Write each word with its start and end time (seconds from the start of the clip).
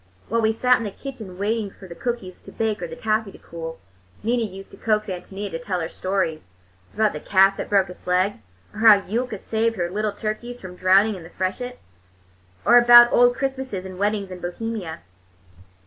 While 0.29 0.41
we 0.41 0.51
sat 0.51 0.79
in 0.79 0.83
the 0.85 0.89
kitchen 0.89 1.37
waiting 1.37 1.69
for 1.69 1.87
the 1.87 1.93
cookies 1.93 2.41
to 2.41 2.51
bake 2.51 2.81
or 2.81 2.87
the 2.87 2.95
taffy 2.95 3.31
to 3.33 3.37
cool, 3.37 3.77
Nina 4.23 4.41
used 4.41 4.71
to 4.71 4.77
coax 4.77 5.05
Ántonia 5.07 5.51
to 5.51 5.59
tell 5.59 5.79
her 5.79 5.89
stories—about 5.89 7.13
the 7.13 7.19
calf 7.19 7.55
that 7.57 7.69
broke 7.69 7.87
its 7.87 8.07
leg, 8.07 8.41
or 8.73 8.79
how 8.79 9.01
Yulka 9.05 9.37
saved 9.37 9.75
her 9.75 9.91
little 9.91 10.11
turkeys 10.13 10.59
from 10.59 10.75
drowning 10.75 11.13
in 11.13 11.21
the 11.21 11.29
freshet, 11.29 11.77
or 12.65 12.79
about 12.79 13.13
old 13.13 13.35
Christmases 13.35 13.85
and 13.85 13.99
weddings 13.99 14.31
in 14.31 14.39
Bohemia. 14.39 15.01